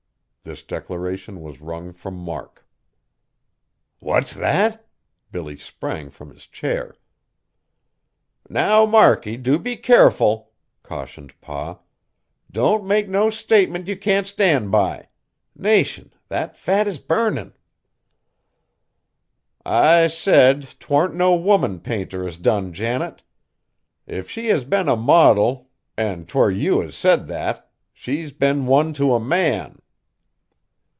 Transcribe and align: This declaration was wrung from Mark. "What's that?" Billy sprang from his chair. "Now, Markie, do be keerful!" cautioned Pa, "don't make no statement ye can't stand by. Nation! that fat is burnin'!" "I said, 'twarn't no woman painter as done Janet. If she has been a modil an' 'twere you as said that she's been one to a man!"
This 0.43 0.63
declaration 0.63 1.39
was 1.39 1.61
wrung 1.61 1.93
from 1.93 2.15
Mark. 2.15 2.65
"What's 3.99 4.33
that?" 4.33 4.87
Billy 5.31 5.55
sprang 5.55 6.09
from 6.09 6.31
his 6.31 6.47
chair. 6.47 6.95
"Now, 8.49 8.87
Markie, 8.87 9.37
do 9.37 9.59
be 9.59 9.77
keerful!" 9.77 10.51
cautioned 10.81 11.39
Pa, 11.41 11.77
"don't 12.51 12.87
make 12.87 13.07
no 13.07 13.29
statement 13.29 13.87
ye 13.87 13.95
can't 13.95 14.25
stand 14.25 14.71
by. 14.71 15.09
Nation! 15.55 16.11
that 16.29 16.57
fat 16.57 16.87
is 16.87 16.97
burnin'!" 16.97 17.53
"I 19.63 20.07
said, 20.07 20.69
'twarn't 20.79 21.13
no 21.13 21.35
woman 21.35 21.79
painter 21.79 22.27
as 22.27 22.37
done 22.37 22.73
Janet. 22.73 23.21
If 24.07 24.27
she 24.27 24.47
has 24.47 24.65
been 24.65 24.89
a 24.89 24.95
modil 24.95 25.67
an' 25.95 26.25
'twere 26.25 26.49
you 26.49 26.81
as 26.81 26.95
said 26.95 27.27
that 27.27 27.69
she's 27.93 28.31
been 28.33 28.65
one 28.65 28.91
to 28.93 29.13
a 29.13 29.19
man!" 29.19 29.77